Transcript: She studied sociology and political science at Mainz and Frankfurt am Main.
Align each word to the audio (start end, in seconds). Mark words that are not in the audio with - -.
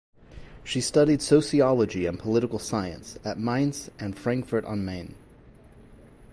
She 0.63 0.81
studied 0.81 1.21
sociology 1.21 2.07
and 2.07 2.17
political 2.17 2.57
science 2.57 3.19
at 3.23 3.37
Mainz 3.37 3.91
and 3.99 4.17
Frankfurt 4.17 4.65
am 4.65 4.83
Main. 4.83 5.13